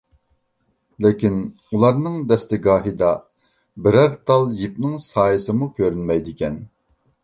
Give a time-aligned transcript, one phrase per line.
[1.05, 1.35] لېكىن
[1.75, 3.13] ئۇلارنىڭ دەستىگاھىدا
[3.89, 6.63] بىرەر تال يىپنىڭ سايىسىمۇ كۆرۈنمەيدىكەن.